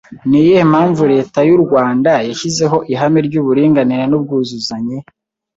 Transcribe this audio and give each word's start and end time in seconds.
Ni 0.29 0.37
iyihe 0.41 0.61
impamvu 0.67 1.01
Leta 1.13 1.39
y’u 1.49 1.59
Rwanda 1.63 2.11
yashyizeho 2.27 2.77
ihame 2.93 3.19
ry’uburinganire 3.27 4.03
n’ubwuzuzanye 4.07 4.97